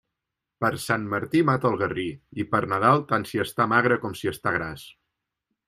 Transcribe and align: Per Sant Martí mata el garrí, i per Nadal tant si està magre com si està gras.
Per 0.63 0.69
Sant 0.85 1.03
Martí 1.11 1.43
mata 1.49 1.69
el 1.69 1.77
garrí, 1.83 2.07
i 2.43 2.47
per 2.55 2.63
Nadal 2.73 3.05
tant 3.13 3.29
si 3.33 3.45
està 3.47 3.71
magre 3.77 4.01
com 4.07 4.19
si 4.23 4.33
està 4.35 4.59
gras. 4.59 4.91